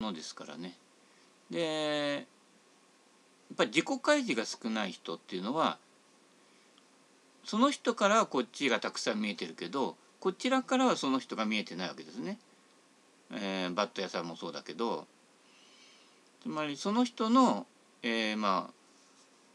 [0.00, 0.76] のですからね。
[1.50, 2.26] で
[3.50, 5.78] やっぱり自己開示が少ない人っていうのは
[7.44, 12.38] その人からはこっちがたくさん見えてるけどこちらからはその人が見えてないわけですね。
[13.32, 15.06] えー、バット屋さんもそうだけど
[16.42, 17.66] つまりその人の、
[18.04, 18.72] えー、まあ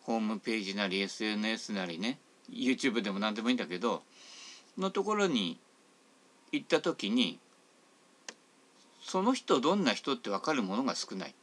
[0.02, 2.20] ホームページなり SNS なりね
[2.52, 4.04] YouTube でも何でもいいんだけど
[4.78, 5.58] のところに
[6.52, 7.40] 行った時に
[9.04, 11.36] その人どんな人って分かるものが少ない。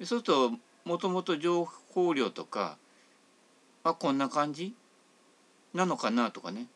[0.00, 0.52] そうすると
[0.84, 2.76] もともと情報量とか
[3.84, 4.74] あこんな感じ？
[5.74, 6.66] なのかなとかね、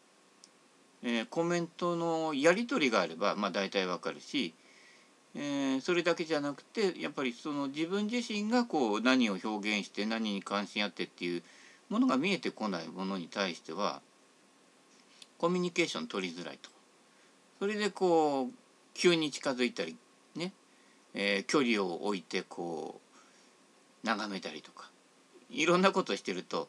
[1.03, 4.53] えー、コメントのやり取りがあればまあ大体わかるし、
[5.35, 11.43] えー、それだけじゃなくてやっぱりその自分自身がこう何を表現して何に関心あってっていう
[11.89, 14.03] ものが見えてこないものに対しては
[15.39, 16.69] コミュニケーション取りづらいと。
[17.59, 18.51] それでこう
[18.95, 19.97] 急に近づいたり
[20.35, 20.53] ね、
[21.15, 23.01] えー、距離を置いてこ
[24.05, 24.91] う眺めたりとか
[25.51, 26.69] いろんなことしてると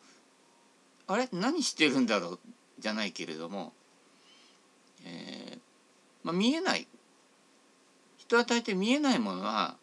[1.08, 1.28] あれ？
[1.32, 2.40] 何してるんだろう？
[2.80, 3.74] じゃないけれども、
[5.06, 5.60] えー
[6.24, 6.88] まあ、見えない。
[8.18, 9.76] 人は大抵見えないものは、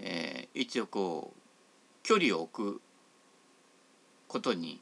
[0.00, 1.40] えー、一応こう
[2.02, 2.80] 距離を置く
[4.28, 4.80] ことに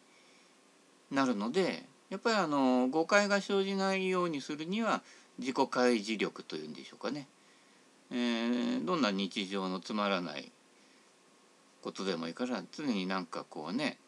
[1.11, 5.03] なるのでやっぱりあの誤解が生じないようにするには
[5.39, 7.27] 自己開示力というんでしょうかね、
[8.11, 10.51] えー、どんな日常のつまらない
[11.83, 13.99] ことでもいいから常になんかこうね、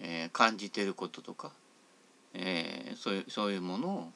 [0.00, 1.52] えー、感じてることとか、
[2.34, 4.12] えー、そういうそういうものを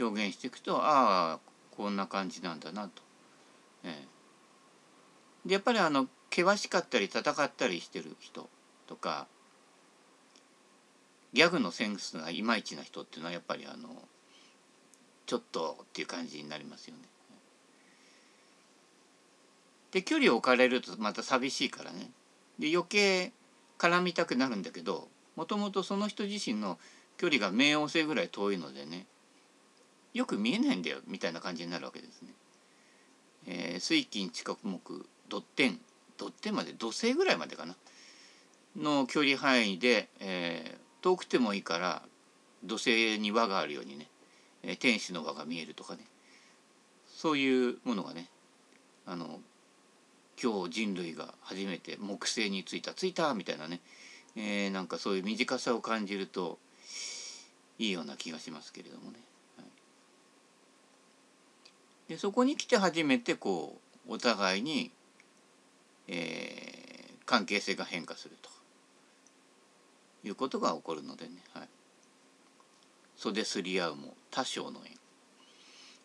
[0.00, 1.38] 表現していくとああ
[1.76, 3.02] こんな感じなんだなと。
[3.84, 8.48] えー、でやっぱりあの険しかったり戦ったりしてる人
[8.86, 9.26] とか
[11.32, 13.88] ギャグのセンスがいまいちな人っていうのはやっぱりあの
[15.30, 17.02] ちょっとっていう感じになりますよね。
[19.92, 22.10] で距離を置かれるとまた寂しいからね
[22.58, 23.30] で余計
[23.78, 26.78] 絡みたくなるんだけどもともとその人自身の
[27.16, 29.06] 距離が冥王星ぐらい遠いのでね
[30.12, 32.30] よく見えないんだよみたいな感じになるわけですね。
[33.46, 35.78] えー、水金地殻木ドッテン
[36.18, 37.76] ドッテンまで土星ぐらいまでかな
[38.76, 42.02] の距離範囲で、えー、遠くてもいいから
[42.64, 44.08] 土星に輪があるようにね
[44.62, 46.00] え天使の輪が見えるとかね
[47.06, 48.28] そういうものがね
[49.06, 49.40] あの
[50.42, 53.80] 今日人類が初めて木星に着いた着いたみたいなね、
[54.36, 56.58] えー、なんかそういう短さを感じると
[57.78, 59.18] いいような気がしますけれどもね。
[59.56, 59.64] は
[62.08, 63.78] い、でそこに来て初めてこ
[64.08, 64.90] うお互いに、
[66.08, 68.50] えー、関係性が変化すると
[70.26, 71.32] いうことが起こるのでね。
[71.52, 71.68] はい
[73.20, 74.96] 袖すり合うも多少の縁、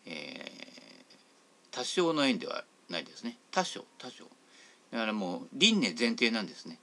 [0.05, 3.37] えー、多少の縁ではないですね。
[3.51, 4.25] 多少多少。
[4.91, 6.77] だからもう輪廻前提なんですね。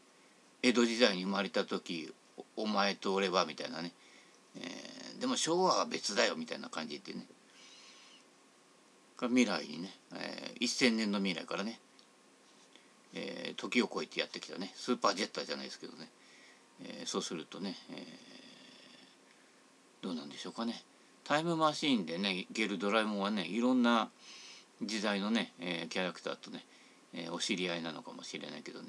[0.62, 2.10] 江戸時代に生まれた時
[2.56, 3.92] お前と俺はみたいなね、
[4.56, 7.26] えー、でも昭和は別だよみたいな感じでね。
[9.21, 11.78] 未来にね、えー、1,000年の未来からね、
[13.12, 14.72] えー、時を超えてやってきたね。
[14.76, 16.09] スーパージェッターじゃないですけどね、
[16.84, 18.31] えー、そうするとね、えー
[20.02, 20.82] どうなんでしょうかね。
[21.24, 24.10] タイムマシーンでねいけるドラえもんはねいろんな
[24.82, 26.64] 時代のね、えー、キャラクターとね、
[27.14, 28.88] えー、お知り合いなのかもしれないけどね。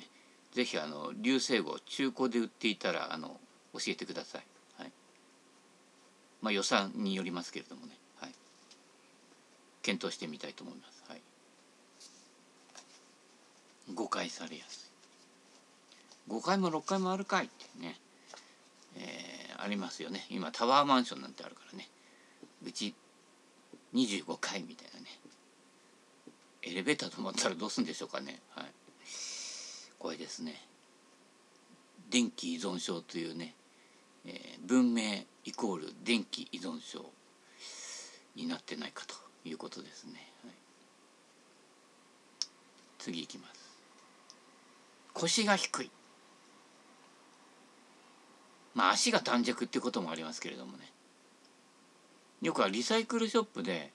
[0.53, 3.39] 是非あの流星号中古で売っていたらあの
[3.73, 4.43] 教えてください。
[4.77, 4.91] はい、
[6.41, 8.31] まあ予算によりますけれどもね、はい、
[9.83, 11.03] 検討してみたいと思います。
[11.07, 11.21] はい、
[13.93, 14.91] 誤解されやす
[16.29, 16.31] い。
[16.31, 17.99] 5回も6回もあるかいってね、
[18.95, 19.33] えー
[19.63, 20.25] ありますよね。
[20.29, 21.87] 今タワーマンションなんてあるからね。
[22.65, 22.93] うち
[23.93, 25.05] 25階みたいなね。
[26.63, 28.41] エレベーター止まったらどうするんでしょうかね。
[28.49, 28.65] はい。
[29.97, 30.61] これですね。
[32.09, 33.55] 電気依存症というね、
[34.25, 37.05] えー、文明イコール電気依存症
[38.35, 39.15] になってないかと
[39.47, 40.53] いうことですね、はい、
[42.99, 43.53] 次いきます。
[45.13, 45.91] 腰が低い。
[48.73, 50.91] まあ足が短尺っていうこともありますけれどもね。
[52.41, 53.91] よくはリサイクルショップで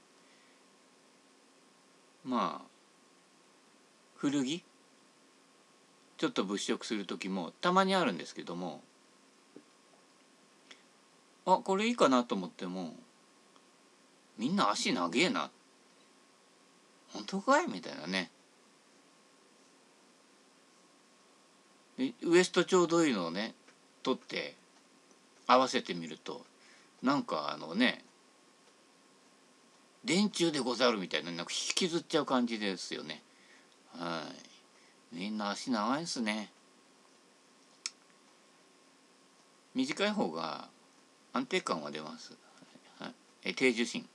[2.25, 2.69] まあ
[4.16, 4.64] 古着
[6.16, 8.80] ちょっと物色する時もたまにあるんですけども
[11.44, 12.94] あこれいいかなと思っても
[14.38, 15.50] みんな足長えな。
[17.12, 18.31] 本当かいみたいなね。
[22.22, 23.54] ウエストちょうどいいのをね
[24.04, 24.54] 取って
[25.48, 26.42] 合わせてみると
[27.02, 28.04] なんかあのね
[30.04, 33.20] 電柱でござるみたいななんか引きずっちゃう感じですよね。
[33.94, 34.22] は
[35.12, 35.16] い。
[35.16, 36.50] みんな足長いですね。
[39.74, 40.68] 短い方が
[41.32, 42.36] 安定感は出ます、
[42.98, 43.14] はい、
[43.44, 44.08] え低受信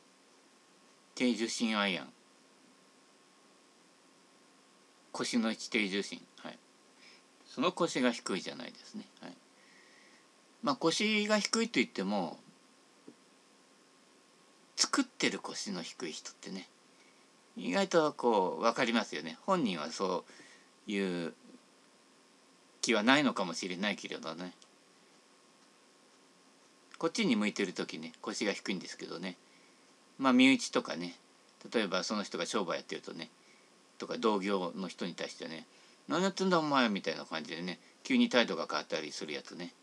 [1.16, 2.14] 低受信アイアン。
[5.12, 6.20] 腰の位置低重心。
[6.38, 6.58] はい。
[7.46, 9.06] その腰が低いじゃないですね。
[9.22, 9.34] はい。
[10.64, 12.40] まあ腰が低いと言っても
[14.76, 16.68] 作ってる腰の低い人ってね
[17.56, 19.38] 意外とこう分かりますよね。
[19.46, 20.26] 本人はそ
[20.88, 21.34] ういう
[22.82, 24.54] 気はないのかもしれないけれどね。
[26.98, 29.38] こっちに向いてる時ね腰が低いんですけどね。
[30.18, 31.16] まあ身内とかね
[31.72, 33.30] 例えばその人が商売やってるとね
[33.98, 35.68] とか同業の人に対してね
[36.08, 39.74] 「何やってんだお前」みたいな感じでね急に態度が変わったりするやつね。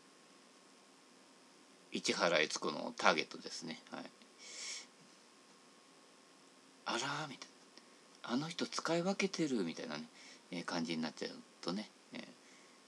[1.92, 3.80] 市原悦子のターゲットですね。
[3.90, 4.04] はい。
[6.86, 6.98] あら
[7.28, 7.48] みたい
[8.22, 8.34] な。
[8.34, 10.04] あの人使い分けてるみたいなね、
[10.52, 12.22] えー、感じになっちゃうとね、えー、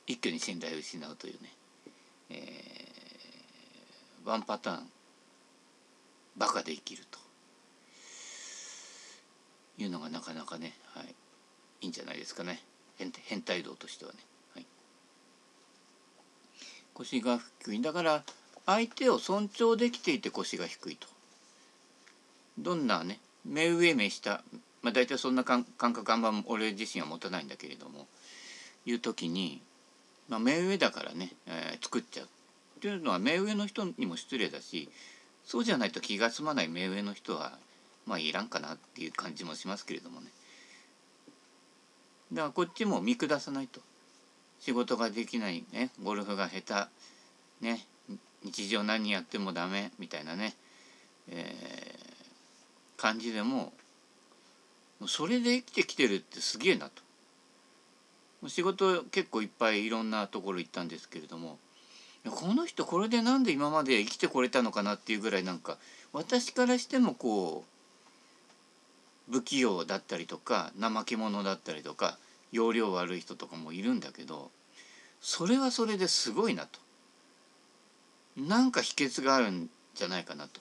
[0.06, 1.52] 一挙に信頼を失うというね、
[2.30, 4.86] えー、ワンパターン
[6.36, 7.22] バカで生きると。
[9.78, 11.06] いうのがなかなかね、はい、
[11.80, 12.60] いいんじゃないですかね。
[12.96, 14.18] 変変態道としてはね、
[14.54, 14.66] はい、
[16.94, 18.22] 腰が低いんだから
[18.66, 21.06] 相手を尊重できていて腰が低いと。
[22.58, 24.42] どんなね目上目下
[24.82, 28.06] まあ大体そんな感覚あんま俺自身は持たないんだけれども
[28.84, 29.62] いう時に、
[30.28, 32.26] まあ、目上だからね、えー、作っちゃう。
[32.26, 32.28] っ
[32.80, 34.88] ていうのは目上の人にも失礼だし
[35.44, 37.52] そうじゃないと気が済まない目上の人は
[38.06, 40.26] まあいらんかなっていう感じもしますけれどもね。
[42.32, 43.80] だからこっちも見下さないと。
[44.62, 46.88] 仕事ができないねゴルフが下
[47.60, 47.84] 手ね
[48.44, 50.54] 日常何やってもダメみたいなね、
[51.28, 53.72] えー、感じでも
[55.06, 57.02] それで生きてきてるってすげえなと。
[58.48, 61.58] 仕事結構いっぱいいろんなところ行ったんですけれども
[62.30, 65.78] この人これでなんで今まで生きてこれたのかなっていうぐらいなんか
[66.12, 67.64] 私からしてもこ
[69.28, 72.18] う不器用だったりとか怠け者だったりとか
[72.50, 74.50] 容量悪い人とかもいるんだけど
[75.20, 76.80] それはそれですごいなと。
[78.36, 80.60] なんか秘訣があるんじゃないかなと。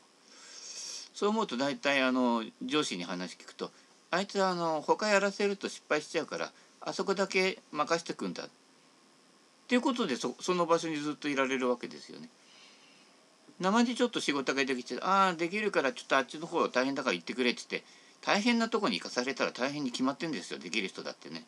[1.14, 3.72] そう思うと大体あの上司に話聞くと
[4.10, 6.52] あいつはあの他やらせると失敗しちゃうから
[6.82, 8.46] あそこだけ任してくんだ。
[8.46, 8.48] っ
[9.68, 12.28] ていうことでそその場所にずっといられるわけですよね。
[13.60, 17.88] 生地ちょっと仕事ができて「ああできるからちょっとあっちの方大変だから行ってくれ」って言って
[18.22, 20.60] 大変なとこに行かされたら大変に決まってんですよ。
[20.60, 21.46] できる人だってね。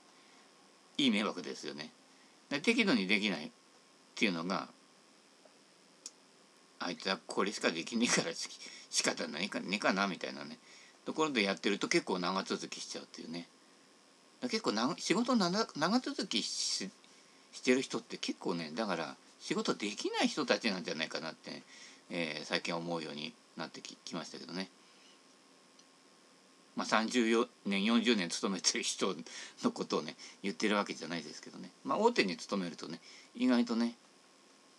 [0.97, 1.91] いい迷惑ですよね。
[2.61, 3.51] 適度にできないっ
[4.15, 4.69] ていうのが
[6.85, 10.57] あいつはこれしかできねえから仕方ないかねえかなみたいなね。
[11.05, 13.47] ところでやってると結構長続きしちゃうっていうね。
[14.43, 16.89] 結構長仕事長続きし
[17.51, 21.61] してる人って結構ねだから仕事できない人たちなんじゃないかなって、
[22.09, 24.69] えー、最近思うようになってききましたけどね。
[26.75, 29.15] まあ、30年40年勤めてる人
[29.63, 32.99] のことをね言ってるわけじゃないですけどね、まあ、大手に勤めるとね
[33.35, 33.93] 意外とね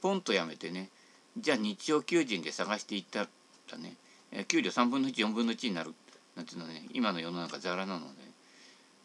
[0.02, 0.88] ポンとやめてね
[1.36, 3.96] じゃあ日曜求人で探していったらね
[4.48, 5.94] 給料3分の14分の1になる
[6.36, 8.06] なんていうのはね今の世の中ざらなので、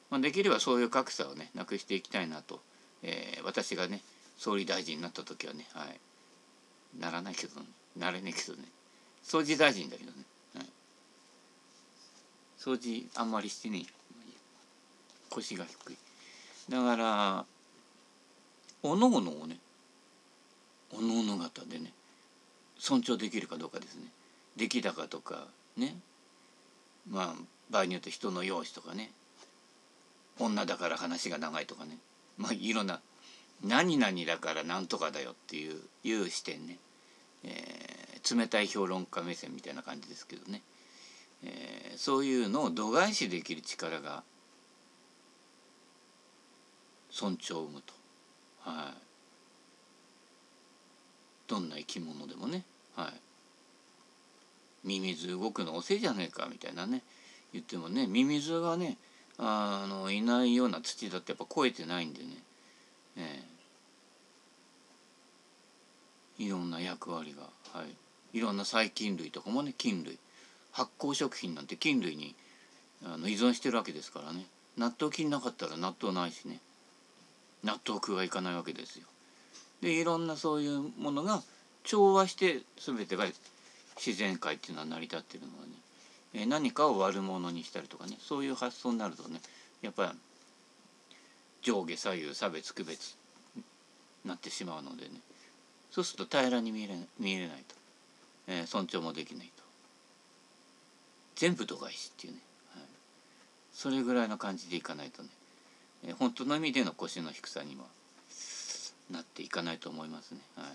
[0.09, 2.59] まあ、できればそういう格差をねなくしていきたいなと、
[3.03, 4.01] えー、私がね
[4.37, 5.99] 総理大臣になった時はねはい。
[6.99, 7.53] ならないけど、
[7.97, 8.63] なれねえけどね。
[9.23, 10.17] 掃除大臣だけどね
[10.55, 10.65] はい。
[12.57, 13.85] 掃除あんまりしてね
[15.29, 15.97] 腰が低い。
[16.69, 17.45] だから
[18.81, 19.57] おのおのをね
[20.91, 21.91] おのおの方でね
[22.79, 24.05] 尊重できるかどうかですね。
[24.55, 25.45] 出来高とか
[25.77, 25.95] ね。
[27.09, 29.11] まあ場合によって人の容姿とかね。
[30.39, 31.97] 女だから話が長いとかね。
[32.37, 33.01] まあいろんな
[33.63, 36.77] 何々だから何とかだよっていういう視点ね、
[37.43, 40.61] えー、冷たい評論家目線みたいな感じですけどね。
[41.43, 44.23] えー、そういうのを度外視できる力が
[47.09, 47.93] 尊重を生むと、
[48.61, 49.08] はい、
[51.49, 52.63] どんな生き物でもね、
[52.95, 53.11] は
[54.83, 57.01] い、ミミズ動くの遅いじゃねえかみたいなね。
[57.51, 58.97] 言ってもねミミズがね
[59.39, 62.27] あのいないような土だってやっぱ超えてないんでね、
[63.17, 63.43] え、
[66.37, 67.43] いろんな役割が、
[67.77, 70.19] はい、いろんな細菌類とかもね菌類。
[70.71, 72.35] 発酵食品なんて菌類に
[73.03, 74.45] あの依存してるわけですからね。
[74.77, 76.59] 納豆菌なかったら納豆ないしね。
[77.63, 79.07] 納豆食はいかないわけですよ。
[79.81, 81.41] でいろんなそういうものが
[81.83, 83.25] 調和して全てが
[83.95, 85.71] 自然界っていうのは成り立ってるのはね
[86.33, 89.39] え何かを悪者にしたりとかねそういう発想になるとね
[89.81, 90.19] やっぱり
[91.61, 93.17] 上下左右差別区別
[94.25, 95.11] なってしまうのでね
[95.91, 97.75] そうすると平らに見えれ見えないと、
[98.47, 99.63] えー、尊重もできないと。
[101.35, 102.39] 全部度外視っていうね、
[102.75, 102.83] はい、
[103.73, 105.29] それぐらいの感じでいかないとね、
[106.05, 107.83] えー、本当の意味での腰の低さには
[109.09, 110.41] なっていかないと思いますね。
[110.55, 110.67] はい。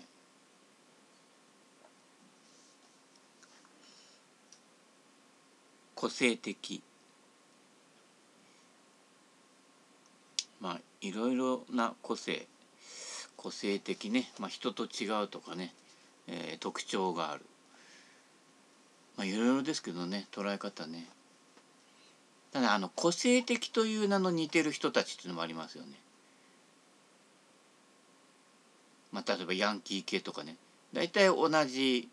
[5.95, 6.83] 個性的。
[10.59, 12.47] まあいろいろな個性。
[13.37, 15.73] 個性的ね、まあ、人と違うとかね、
[16.27, 17.45] えー、特徴がある。
[19.17, 20.27] まあいろいろですけどね。
[20.31, 21.07] 捉え方ね。
[22.51, 25.99] ただあの個性的という名の似てる人たちっていうのもありますよね。
[29.15, 30.57] まあ、例えばヤンキー系とかね。
[30.91, 32.09] 大体同じ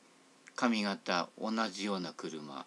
[0.55, 2.65] 髪型同じような車。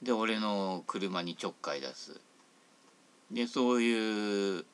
[0.00, 2.20] で俺の車にちょっかい出す。
[3.32, 4.64] でそういう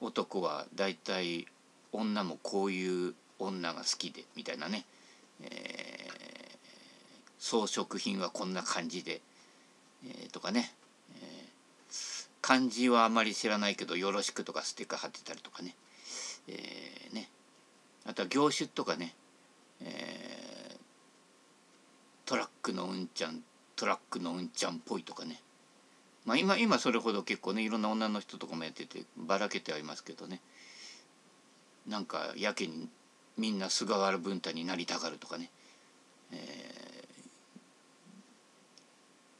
[0.00, 1.48] 男は大体
[1.92, 4.84] 女もこういう女が好きでみたいなね、
[5.42, 6.58] えー、
[7.38, 9.20] 装飾品はこんな感じで、
[10.04, 10.72] えー、とかね、
[11.16, 15.74] えー、漢字はあまり知らないけど「よろしく」とかステッカー貼ってたりとかね,、
[16.48, 17.28] えーね、
[18.06, 19.14] あとは業種とかね、
[19.82, 23.42] えー、トラックのうんちゃん
[23.76, 25.40] トラックのうんちゃんっぽいとかね。
[26.24, 30.40] まあ今今それほど結構ねいろんな女の人とかもやっててばらけてはいますけどね。
[31.86, 32.88] なんかやけに
[33.38, 35.50] みんな菅原文太になりたがるとかね、
[36.32, 36.38] えー、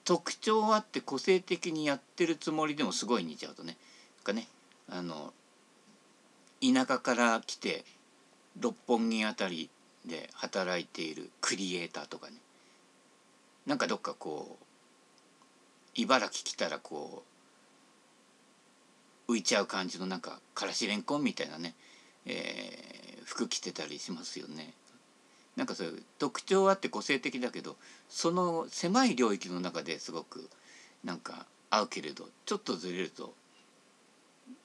[0.04, 3.76] 特徴あって個性的にやってるつもりでもすごい似ちゃうとね。
[4.24, 4.48] かね
[4.88, 5.32] あの
[6.62, 7.84] 田舎から来て
[8.60, 9.70] 六本木あたり
[10.06, 12.36] で働いているクリエイターとかね。
[13.66, 14.64] なんかどっかこう
[15.94, 17.24] 茨城来たらこ
[19.28, 21.74] う浮いちゃう感じのなんかからしれんこんみたいなね、
[22.26, 24.74] えー、服着てたりしますよね。
[25.56, 27.76] なんかそういう特徴あって個性的だけど
[28.08, 30.48] その狭い領域の中ですごく
[31.04, 33.34] なんか合うけれどちょっとずれると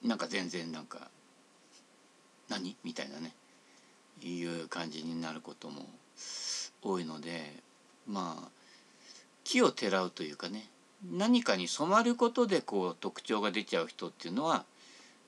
[0.03, 1.09] なんか全然なんか
[2.49, 2.75] 何？
[2.83, 3.33] みたいなね。
[4.23, 5.85] いう感じになることも
[6.81, 7.53] 多いので
[8.07, 8.49] まあ
[9.43, 10.67] 木をてらうというかね
[11.11, 14.65] 何かに染まることでこう特徴が出ちゃう人っていうのは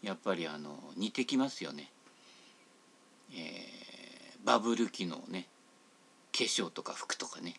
[0.02, 1.90] やっぱりあの似てきますよね。
[3.34, 5.48] えー、バブル期のね
[6.32, 7.56] 化粧とか服とかね。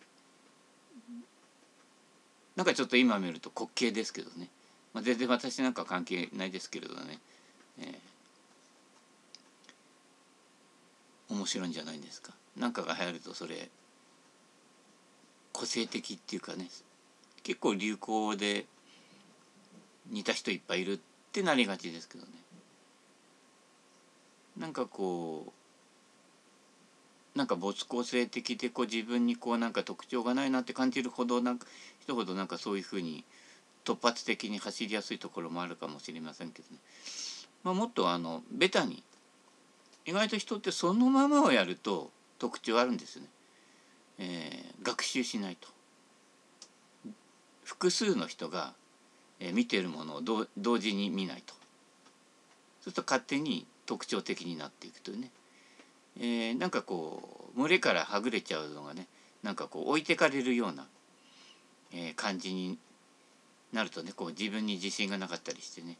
[2.56, 4.48] なんかちょっと今見ると滑稽ですけどね、
[4.92, 7.20] まあ、全然私なんか関係ないですけれどね、
[7.78, 7.94] えー、
[11.30, 12.32] 面白いんじゃないですか？
[12.56, 13.68] なんかが流行るとそれ
[15.52, 16.68] 個性的っていうかね
[17.42, 18.66] 結構流行で
[20.10, 20.98] 似た人いっぱいいるっ
[21.32, 22.32] てなりがちですけどね
[24.56, 25.52] なんかこ
[27.34, 31.66] うなんか没個性的でこう自分にこうなんか特徴がないなって感じるほどなんか
[32.00, 33.24] 人ほどなんかそういうふうに
[33.84, 36.78] 突発的に走りやすいところもあるかもしれませんけどね、
[37.62, 39.04] まあ、もっとあのベタに
[40.06, 43.26] 意外と人ってそのままをやると特徴あるんですね。
[44.18, 45.68] えー、学習しないと。
[47.64, 48.72] 複数の人が、
[49.40, 51.54] えー、見てるものを同時に見ないと。
[51.54, 55.30] そうすると勝手に特徴的になっていくというね、
[56.18, 59.06] えー、なんかこう群れからはぐれちゃうのがね
[59.42, 60.86] なんかこう置いてかれるような、
[61.92, 62.78] えー、感じに
[63.72, 65.96] なるとねこう自分に自信がなかったりしてね。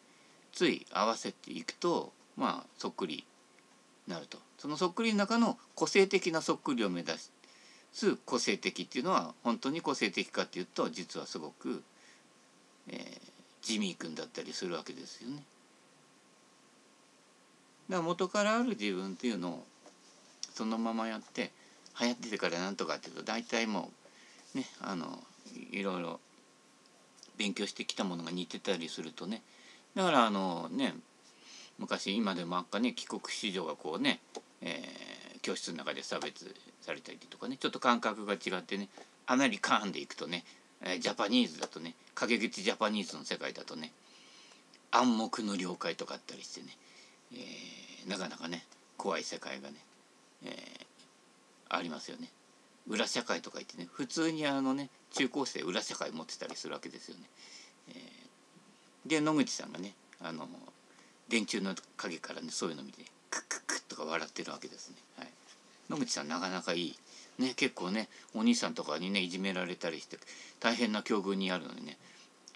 [0.53, 3.25] つい合わせていくとまあそっくり
[4.09, 7.13] なるとそのそっくりの中の個性的なそっくりを目指
[7.93, 11.83] す個性的っていうのは本当に個性的かっていうと実はすごく、
[12.89, 13.21] えー、
[13.63, 15.37] ジミー君だったりするわけですよね。
[17.89, 19.67] だから元からある自分っていうのを
[20.55, 21.53] そのままやって
[22.01, 23.91] 流行っててからなんとかっていうと大体も
[24.55, 25.19] うねあの
[25.71, 26.21] いろいろ
[27.37, 29.43] 勉強してきたものが似てたりするとね
[29.95, 30.95] だからあのね
[31.79, 34.21] 昔今でもあっかね帰国子女がこうね、
[34.63, 38.89] えー、教室の中で差別されたりとかねちょっと感覚が違ってね
[39.27, 40.45] アメリカンでいくとね
[41.01, 43.93] ジャパニーズだとね陰口ジャパニーズの世界だとね
[44.91, 46.67] 暗黙の了解とかあったりしてね、
[47.33, 48.65] えー、なかなかね
[48.97, 49.75] 怖い世界がね、
[50.45, 50.53] えー、
[51.69, 52.29] ありますよね。
[52.89, 57.23] 裏社会とか言ってね普通にあのね中高生裏社会持ってたりするわけですよね。
[57.91, 60.49] えー、で野口さんがねあの
[61.29, 64.97] 電柱の陰からねそういうの見てクックックッとか笑ってるわけですね。
[65.19, 65.29] はい。
[65.91, 66.99] 野口さんなかなかいい。
[67.39, 70.19] ね結構ねお兄さんとかにねいじめられたりして
[70.61, 71.97] 大変な境遇にあるのにね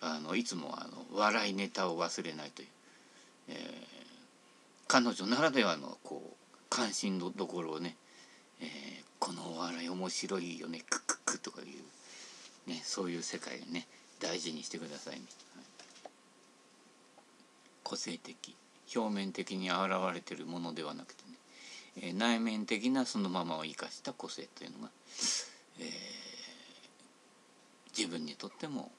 [0.01, 2.69] あのいつもあの笑いネタを忘れないという、
[3.51, 3.57] えー、
[4.89, 6.37] 彼女ならではのこう
[6.69, 7.97] 関心のところをね、
[8.61, 8.69] えー、
[9.21, 13.87] このお笑い面白いよねクックックとかいう、ね、そういう世界をね
[14.21, 15.23] 大事にしてくださいね。
[15.57, 15.65] はい、
[17.83, 18.57] 個性的。
[18.95, 19.81] 表面的に現
[20.13, 21.31] れてるものではなくてね、
[22.03, 24.91] えー、内面的なそのままを生かした個性というのが、
[25.79, 25.87] えー、
[27.97, 28.91] 自分にとっても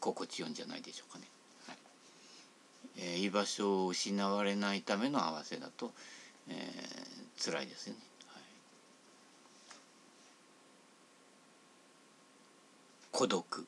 [0.00, 1.24] 心地よいんじゃないでしょうかね。
[1.66, 1.76] はい。
[2.98, 5.92] えー、居場所を失われないための合わせだと、
[6.48, 8.00] えー、辛いですよね。
[8.26, 8.42] はい、
[13.12, 13.66] 孤独。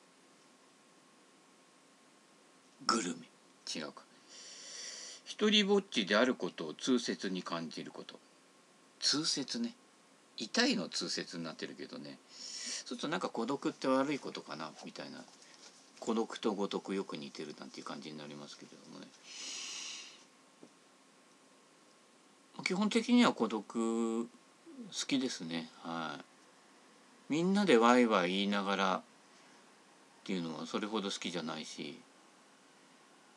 [2.85, 3.27] グルメ。
[3.75, 4.06] 違うか。
[5.37, 8.15] 一人ぼっちであることを痛切に感じること。
[8.99, 9.75] 痛切ね。
[10.35, 12.17] 痛いの痛切になってるけどね。
[12.31, 12.39] そう
[12.87, 15.19] するとなんか孤独って悪いことかなみたいな。
[15.99, 19.07] 孤独と五徳よく似てるなんていう感じになりますけれどもね。
[22.63, 24.27] 基本的には孤独好
[25.07, 25.69] きですね。
[25.83, 26.23] はい。
[27.29, 29.01] みんなでワイワイ言いながらっ
[30.23, 31.99] ていうのはそれほど好きじゃないし、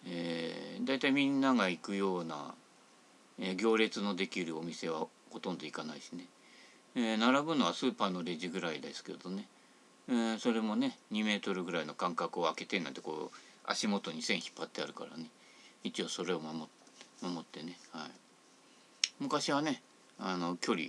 [0.06, 2.54] えー、大体みんなが行くような、
[3.38, 6.26] えー、行列のできるお店はほとんど行かないしね、
[6.94, 9.46] えー、並ぶのはスーパーのレジぐらいですけどね。
[10.08, 15.26] えー、それもね2メートルぐらいの間隔を空けてなんてこう足元に線引っ張ってあるからね。
[15.84, 16.58] 一応それを守
[17.40, 18.10] ってね、はい、
[19.18, 19.82] 昔はね
[20.18, 20.88] あの距離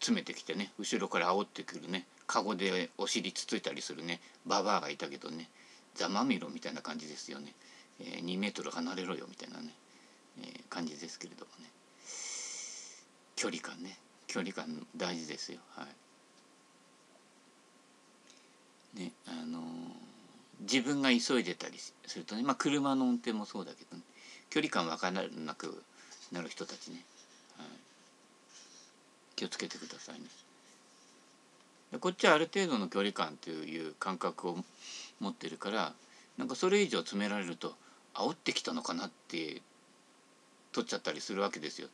[0.00, 5.48] 詰めてきてね後ろから煽ってくるねカゴでお尻つついたりするねババアがいたけどね
[5.94, 7.54] ざまみろみたいな感じですよね、
[8.00, 9.70] えー、2メートル離れろよみたいなね、
[10.40, 11.70] えー、感じですけれどもね。
[13.36, 13.98] 距離感ね。
[14.26, 15.60] 距離感大事ですよ。
[15.70, 15.86] はい。
[18.98, 19.60] ねあの
[20.60, 24.02] 自分が急いでたりするとね、まあ、車の運転もそうだけど、ね、
[24.48, 25.82] 距離感分からなく
[26.32, 27.04] なる人たちね、
[27.58, 27.66] はい、
[29.36, 30.26] 気をつけてくださいね。
[31.92, 34.56] でこっちはある程度の距離感という感覚を
[35.20, 35.92] 持ってるから
[36.36, 37.74] なんかそれ以上詰められると
[38.16, 39.60] 煽ってきたのかなって
[40.72, 41.88] 取っちゃったりするわけですよ。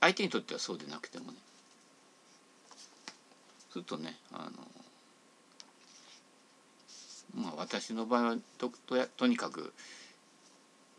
[0.00, 1.38] 相手にとってはそうでなくてもね。
[3.72, 4.50] するとねあ
[7.34, 9.72] のまあ私の場合はととやとにかく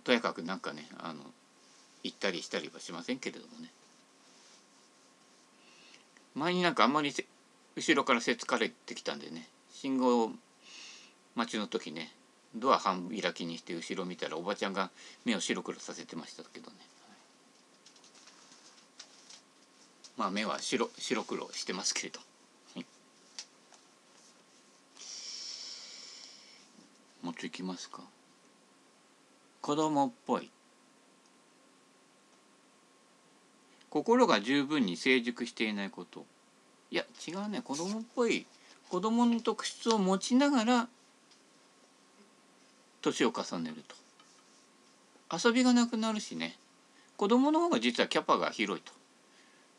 [0.03, 1.21] とやかくなんかねあの
[2.03, 3.69] 行ったりしたりはしませんけれどもね
[6.33, 7.13] 前になんかあんまり
[7.75, 10.31] 後ろからせつかれてきたんでね信号
[11.35, 12.11] 待ちの時ね
[12.55, 14.91] ドア半開きにして後ろ見たらおばちゃんが
[15.25, 16.77] 目を白黒させてましたけどね、
[20.17, 22.19] まあ目は白白黒してますけれど。
[27.23, 28.01] もうちょいきますか。
[29.61, 30.51] 子供っぽい。
[33.89, 36.25] 心が十分に成熟していないこと。
[36.91, 37.61] いや違うね。
[37.61, 38.45] 子供っぽい。
[38.89, 40.89] 子供の特質を持ちながら
[43.03, 43.95] 年を重ねると
[45.35, 46.55] 遊びがなくなるしね
[47.17, 48.91] 子供の方が実はキャパが広いと、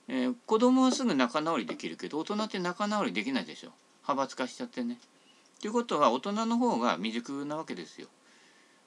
[0.09, 3.71] えー、子供はすぐ仲直りできるけど大人って仲直りできないでしょ
[4.07, 4.99] 派閥化しちゃってね
[5.61, 8.09] ということは大人の方が未熟なわけですよ。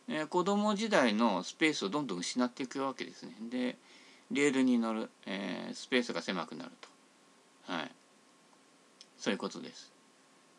[0.08, 3.34] えー、子供時代のスペースをどんどん失っていくわけですね。
[3.50, 3.78] で
[4.30, 7.74] レールに乗る、えー、スペースが狭くなると。
[7.74, 7.92] はい。
[9.18, 9.92] そういうことです。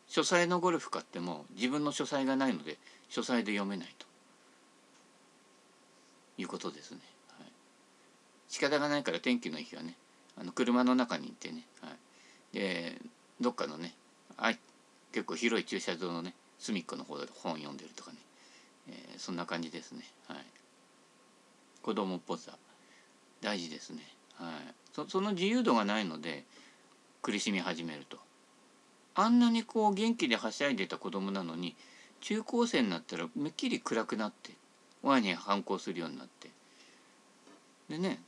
[0.09, 2.77] 書斎のゴルフ買っても自分の書斎がないので
[3.09, 4.05] 書斎で読めないと
[6.37, 6.99] いうことですね。
[7.37, 7.47] はい、
[8.47, 9.95] 仕方がないから天気の日はね
[10.37, 11.89] あの車の中に行ってね、は
[12.53, 12.97] い、で
[13.41, 13.93] どっかのね
[14.37, 14.53] あ
[15.11, 18.17] 結構広い駐車場のね隅っこの方で本読んでるとかね、
[18.89, 20.03] えー、そんな感じですね。
[20.27, 20.37] はい。
[21.81, 22.51] 子供っぽさ。
[23.41, 24.03] 大事ですね。
[24.35, 24.51] はい。
[24.93, 26.43] そその自由度がないので
[27.21, 28.17] 苦しみ始めると。
[29.15, 31.75] あんなにこう元気ではしゃいでた子供なのに
[32.21, 34.51] 中高生になったらめっきり暗くなって
[35.03, 36.49] 親に反抗するようになって。
[37.89, 38.21] でね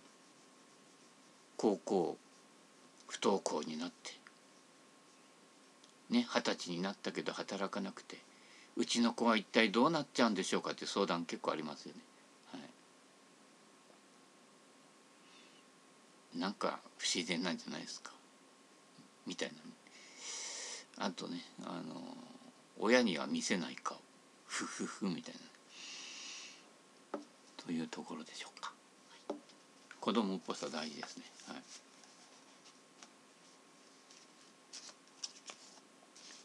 [1.58, 2.17] 高校
[3.08, 4.12] 不登校になって。
[6.10, 8.17] ね二十歳になったけど働かなくて
[8.75, 12.01] うちの子は一体どうなっちゃうんでしょうかって相談結構ありますよね。
[12.51, 12.58] は
[16.36, 18.12] い、なんか不自然なんじゃないですか。
[19.25, 19.51] みたい
[20.97, 22.01] な、あとねあの
[22.84, 23.98] 親には見せない顔
[24.48, 25.36] ふふふみたい
[27.13, 27.20] な
[27.63, 28.74] というところでしょうか。
[30.00, 31.24] 子供っぽさ大事ですね。
[31.48, 31.62] はい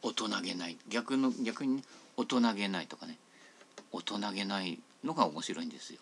[0.02, 1.82] 大人げない逆の逆に
[2.16, 3.18] 大人げないとかね
[3.90, 6.00] 大人げないのが面白いんですよ。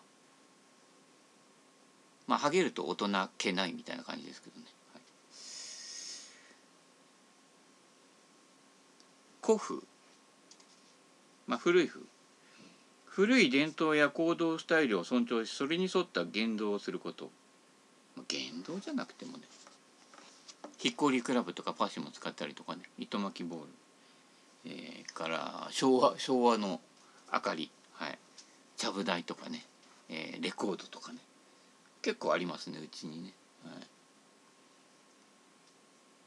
[2.27, 4.67] まあハゲると大人けないみたいな感じですけどね。
[4.93, 5.03] はい、
[9.43, 9.94] 古風
[11.47, 12.01] まあ古い風。
[13.07, 17.31] 古い伝統や行動スタイルを尊重しそれに沿った言動をすること。
[18.29, 19.45] 言動じゃなくてもね。
[20.79, 22.83] ヒッコリークラブとかパシも使ったりとかね。
[22.99, 23.67] 糸巻きボール、
[24.67, 26.81] えー、から昭和昭和の
[27.33, 27.71] 明かり。
[27.93, 28.19] はい。
[28.77, 29.65] ちゃぶ台とかね、
[30.09, 31.19] えー、レコードとかね。
[32.03, 33.33] 結構ありますねうちにね、
[33.65, 33.71] は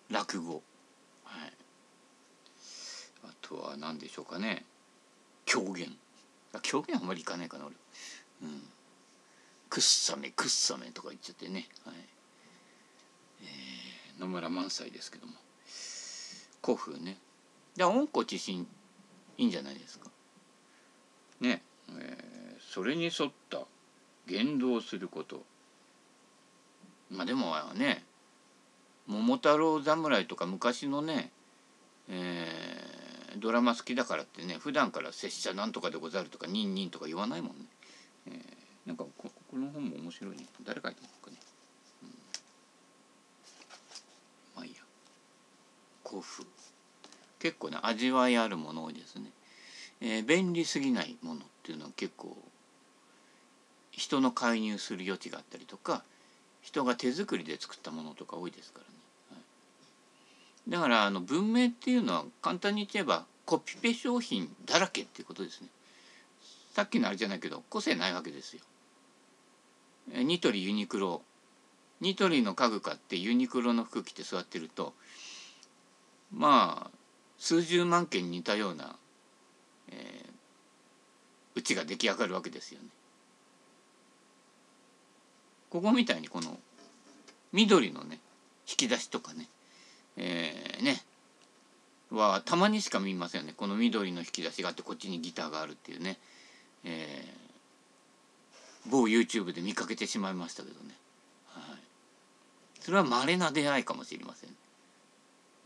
[0.10, 0.64] い、落語。
[1.24, 1.54] はい。
[3.26, 4.66] あとは何でしょうかね。
[5.48, 5.98] 狂言。
[6.62, 7.76] 狂言あんまりいかないかな俺。
[8.44, 8.62] うん。
[9.70, 11.68] くっさめくっさめとか言っちゃってね。
[11.86, 11.96] はい。
[13.42, 15.34] えー、野村萬斎ですけども。
[16.64, 17.18] 古風ね。
[17.76, 18.68] で温故知新
[19.38, 20.10] いいんじゃないですか。
[21.40, 21.62] ね。
[21.98, 23.62] えー、それに沿った
[24.28, 25.44] 言動すること。
[27.10, 28.04] まあでもね。
[29.08, 31.32] 桃太郎侍とか昔のね、
[32.10, 32.97] えー、
[33.38, 37.66] ドラマ好きだからってね普段から「拙者なんとかでござる」とか「ニンニン」とか言わないもんね。
[38.28, 41.38] えー、なんかここの本も面白いね誰書いてるのかね、
[42.04, 42.10] うん、
[44.56, 44.82] まあいいや
[46.06, 46.46] 古風
[47.40, 49.32] 結構ね味わいあるもの多いですね。
[50.00, 52.38] えー、便利すぎないものっていうのは結構
[53.92, 56.04] 人の介入する余地があったりとか
[56.62, 59.00] 人が手作りで作ったものとか多いですからね。
[60.68, 65.68] だからあの文明っていうのは簡単に言えばコピペ商品だらけっていうことですね。
[66.74, 68.62] さっきのあれじゃないけど個性ないわけですよ。
[70.14, 71.22] ニトリユニクロ
[72.02, 74.94] ニトリの家具買ってユニクロの服着て座ってると
[76.32, 76.98] まあ
[77.38, 78.96] 数十万件似たような
[79.90, 80.30] えー、
[81.56, 82.88] うちが出来上がるわけですよね。
[85.70, 86.58] ここみたいにこの
[87.52, 88.20] 緑のね
[88.68, 89.48] 引き出しとかね
[90.18, 91.02] えー、ね。
[92.10, 93.54] はたまにしか見ませんね。
[93.56, 96.18] この緑の引き出しがあってこっちにギターがあるっていうね、
[96.86, 100.96] えー、某 YouTube で見かけてしまいましたけどね、
[101.48, 101.64] はい、
[102.80, 104.50] それは稀な出会いかもしれません。
[104.50, 104.54] い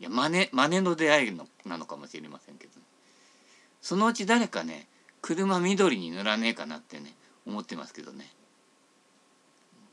[0.00, 2.82] や真似真似の出会いのなのかもしれませんけど、ね、
[3.80, 4.88] そのうち誰かね
[5.20, 7.14] 車緑に塗らねえかなってね
[7.46, 8.28] 思ってますけどね。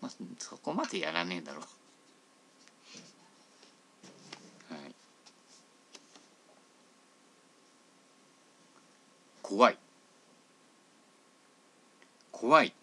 [0.01, 1.63] まあそこまでやらねえだろう。
[9.49, 9.77] 怖い。
[12.31, 12.73] 怖い。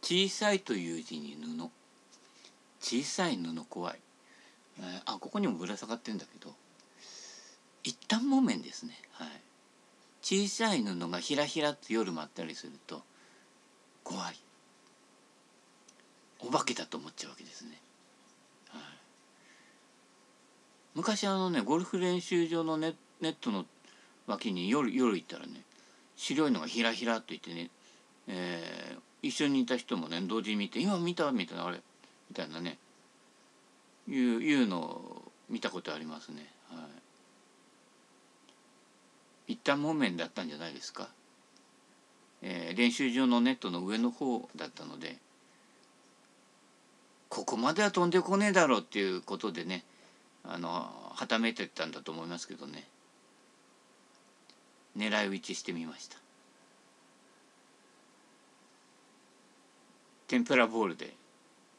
[0.00, 1.70] 小さいという字に布。
[2.80, 3.98] 小さい布怖い、
[4.78, 6.54] えー、あここにもぶら下がってるんだけど。
[7.82, 8.96] 一旦木綿ですね。
[9.10, 9.28] はい。
[10.22, 13.02] 小さい布がひらひらって夜舞ったりすると
[14.04, 14.36] 怖い。
[16.38, 17.80] お化けだと思っちゃうわけですね。
[18.68, 18.82] はい、
[20.94, 23.64] 昔あのねゴルフ練習場のネネットの
[24.26, 25.62] 脇に夜夜行ったらね
[26.16, 27.70] 白いのがひらひらと言ってね、
[28.28, 31.80] えー、一緒にいた人もね同時に見て「今見た?」みたいなあれ
[32.30, 32.78] みたいなね
[34.08, 36.50] いういうのを見たことありますね。
[36.70, 37.06] はい
[39.48, 41.08] 一旦木綿だったんじゃないですか、
[42.42, 45.18] えー、練習場のネットの上の方だったので
[47.28, 49.84] ここまでは飛んでこねえだろうっていうことでね
[50.42, 50.68] あの
[51.14, 52.88] はためてったんだと思いますけどね
[54.96, 56.16] 狙い撃ちしてみました。
[60.28, 61.14] 天ぷらボールで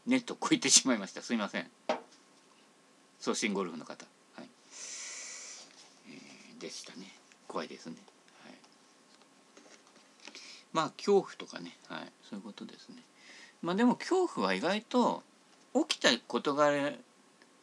[0.05, 1.21] ネット越えてしまいました。
[1.21, 1.69] すいません。
[3.19, 4.05] 送信ゴルフの方。
[4.35, 4.47] はい、
[6.07, 7.11] えー、でしたね。
[7.47, 7.95] 怖いですね。
[8.43, 8.53] はい、
[10.71, 12.95] まあ恐怖とかね、はい、そういうことですね。
[13.61, 15.23] まあでも恐怖は意外と
[15.73, 16.93] 起きた事柄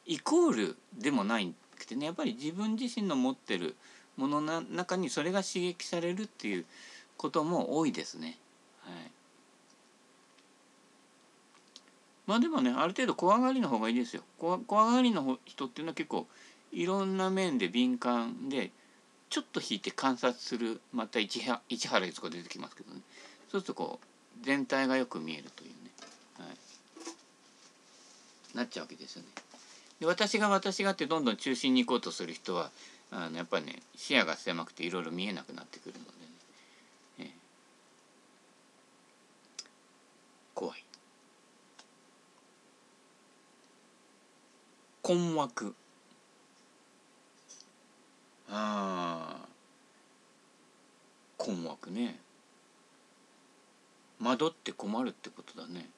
[0.06, 2.06] イコールでもないくてね。
[2.06, 3.74] やっぱり自分自身の持ってる
[4.16, 6.64] ものの中にそれが刺激されるっていう
[7.16, 8.38] ことも多いですね。
[8.80, 9.10] はい、
[12.26, 14.22] まあでもねある程度怖がりの方がいいですよ。
[14.38, 16.26] 怖がりの人っていうのは結構
[16.72, 18.70] いろんな面で敏感で
[19.30, 23.00] ちょっと引いて観察するまた市原市原悦子出てきますけどね
[23.50, 25.76] そうするとこう全体がよく見えるというね、
[26.38, 26.44] は
[28.54, 29.28] い、なっちゃうわけですよね。
[30.00, 32.70] で私が私がってどんどん中心に行こうとする人は
[33.10, 36.10] あのやっぱね視野が狭くていろいろ見えなくなってくるので
[37.26, 37.34] ね、え
[40.54, 40.84] 怖い。
[45.02, 45.74] 困惑。
[48.50, 49.48] ああ。
[51.36, 52.18] 困惑ね。
[54.20, 55.90] 惑って困るってことだね。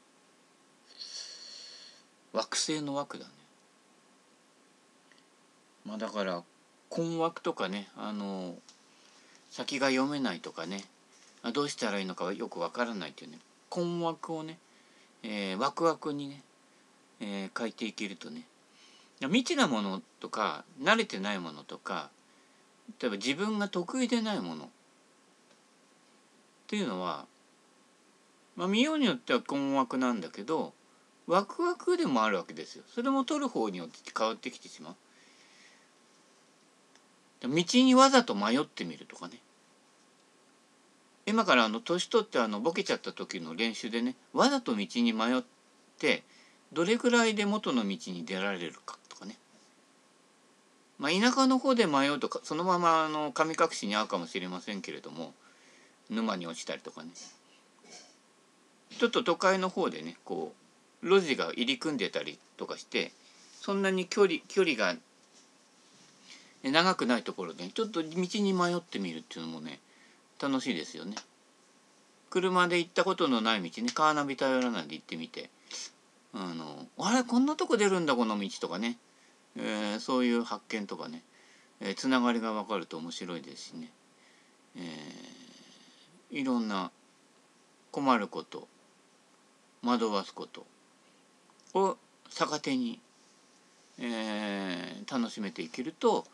[2.33, 3.31] 惑星の枠だね。
[5.85, 6.42] まあだから
[6.88, 8.55] 困惑とかねあの
[9.51, 10.85] 先が読めないとかね
[11.53, 14.59] どうしたらいいのかよくわからないっていうね困惑をね、
[15.22, 16.42] えー、ワクワクにね、
[17.20, 18.42] えー、書いていけるとね
[19.20, 22.11] 未知なものとか慣れてないものとか
[23.01, 24.68] 例えば自分が得意でないものっ
[26.68, 27.27] ていうのは、
[28.57, 30.72] まあ、見ようによっては困惑なんだけど
[31.27, 32.85] ワクワクでもあるわけですよ。
[32.94, 34.94] それも取る方によって変わってきてしまう。
[37.42, 39.40] 道にわざと迷ってみるとかね。
[41.27, 45.42] 今からあの年取ってあのボケちゃった時の練習でねわざと道に迷っ
[45.99, 46.22] て
[46.72, 49.37] どれぐらいで元の道に出られるかとかね。
[50.99, 55.35] まあ、田舎の方で迷うとかそのままあの神隠しに遭うかもしれませんけれども
[56.09, 57.11] 沼に落ちたりとかね
[58.99, 60.55] ちょっと都会の方でねこ
[61.03, 63.12] う路地が入り組んでたりとかして
[63.61, 64.94] そんなに距離距離が
[66.71, 69.79] 長くないところでちょっと道に迷ってみるっていうのもね
[70.41, 71.17] 楽しいですよね。
[72.29, 75.49] 車で行ったことのない道ねカーナビ頼らないで行ってみて
[76.35, 78.99] あのあれこんなとこ出るんだこの道とかね、
[79.57, 81.23] えー、そういう発見とかね、
[81.81, 83.89] えー、つながりが分かると面白いですしね、
[84.77, 86.91] えー、いろんな
[87.91, 88.69] 困ること
[89.83, 90.67] 惑わすこと
[91.73, 91.97] を
[92.29, 93.01] 逆手に、
[93.99, 96.27] えー、楽しめていけると、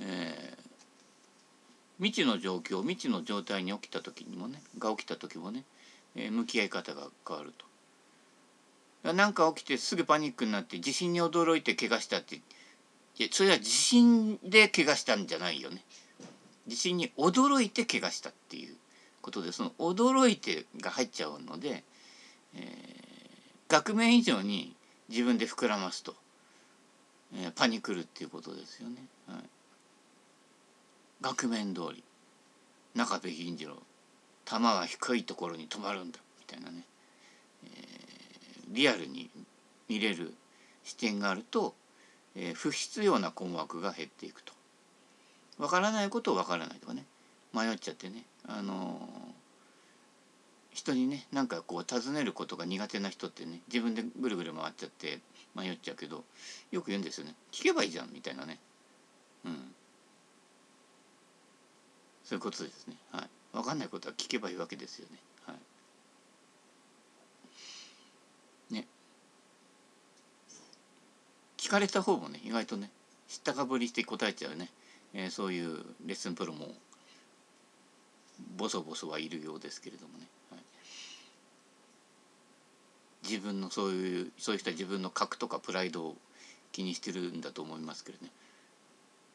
[0.00, 0.64] えー、
[1.98, 5.64] 未知の状況未知の状態に起きた時にもねが起きた時もね、
[6.16, 7.64] えー、向き合い方が変わると。
[9.12, 12.40] 何か起きてすぐパニックになって地震に驚いて怪我したってい
[13.18, 15.82] やそれは地震で怪我したんじゃないよね。
[16.66, 18.74] 地震に驚いて怪我したっていう
[19.20, 21.84] ことでその驚いてが入っちゃうので、
[22.56, 22.62] えー、
[23.68, 24.74] 額面以上に
[25.10, 26.14] 自分で膨らますと、
[27.34, 28.96] えー、パニクるっていうことですよね。
[29.28, 29.38] はい
[31.24, 32.04] 額面通り
[32.94, 33.78] 中部銀次郎
[34.44, 36.84] 弾は低いところに止まるんだみたいなね、
[37.64, 39.30] えー、リアルに
[39.88, 40.34] 見れる
[40.82, 41.74] 視点があると、
[42.36, 44.52] えー、不必要な困惑が減っていくと。
[45.56, 47.06] わからないことをわからないとかね。
[47.54, 55.20] 迷っちゃってね、あのー、人にねなんかこう尋ねることが苦手な人ってね自分でぐるぐる回っちゃって
[55.54, 56.24] 迷っちゃうけど
[56.70, 57.34] よく言うんですよね。
[57.50, 58.58] 聞けばいいじゃんみたいなね。
[59.46, 59.73] うん。
[62.24, 62.96] そういうことですね。
[63.12, 63.28] はい。
[63.52, 65.18] 分かんないことは聞けばいいわけですよね。
[65.46, 65.54] は
[68.70, 68.74] い。
[68.74, 68.86] ね。
[71.56, 72.90] 聞かれた方もね、意外とね、
[73.28, 74.70] 知ったかぶりして答えちゃうね、
[75.12, 76.74] えー、そういうレッスンプロも、
[78.56, 80.26] ボソボソはいるようですけれどもね。
[80.50, 80.60] はい、
[83.22, 86.16] 自分のそういう、そういう人は自分の格とかプライドを
[86.72, 88.30] 気にしてるんだと思いますけどね。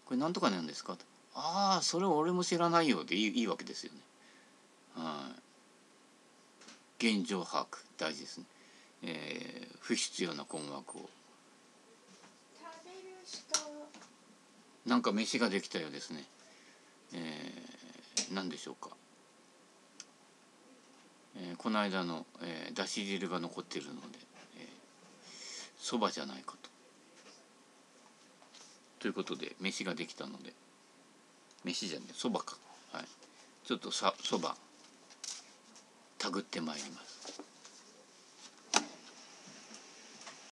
[0.05, 0.95] これなんとかなんですか？
[0.95, 1.05] と。
[1.35, 3.99] ああそれ俺も知らないよでいいいいわけですよね。
[4.95, 5.31] は
[6.99, 8.45] い、現状把握大事ですね。
[9.03, 11.09] えー、不必要な困惑を。
[14.85, 16.23] なんか飯ができたようですね。
[17.13, 18.89] えー、何でしょうか。
[21.37, 24.17] えー、この間の、えー、だし汁が残っているので
[25.77, 26.69] そば、えー、じゃないかと。
[28.99, 30.53] ということで飯ができたので。
[31.63, 32.57] 飯じゃねそばか。
[32.91, 33.05] はい。
[33.65, 34.55] ちょっとさそば
[36.17, 37.18] たぐってまいります。